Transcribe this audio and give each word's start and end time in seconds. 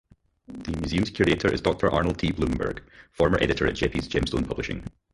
The 0.47 0.71
museum's 0.77 1.11
curator 1.11 1.53
is 1.53 1.61
Doctor 1.61 1.91
Arnold 1.91 2.17
T. 2.17 2.31
Blumberg, 2.31 2.81
former 3.11 3.37
editor 3.39 3.67
at 3.67 3.75
Geppi's 3.75 4.07
Gemstone 4.09 4.47
Publishing. 4.47 4.83